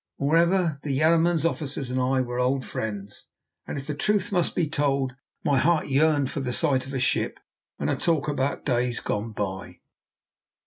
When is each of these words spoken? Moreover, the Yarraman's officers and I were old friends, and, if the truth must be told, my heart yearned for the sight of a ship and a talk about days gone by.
Moreover, 0.17 0.79
the 0.81 0.97
Yarraman's 0.99 1.45
officers 1.45 1.91
and 1.91 2.01
I 2.01 2.21
were 2.21 2.39
old 2.39 2.65
friends, 2.65 3.27
and, 3.67 3.77
if 3.77 3.85
the 3.85 3.93
truth 3.93 4.31
must 4.31 4.55
be 4.55 4.67
told, 4.67 5.13
my 5.43 5.59
heart 5.59 5.89
yearned 5.89 6.31
for 6.31 6.39
the 6.39 6.51
sight 6.53 6.87
of 6.87 6.93
a 6.95 6.99
ship 6.99 7.39
and 7.77 7.87
a 7.87 7.95
talk 7.95 8.27
about 8.27 8.65
days 8.65 8.99
gone 8.99 9.31
by. 9.31 9.81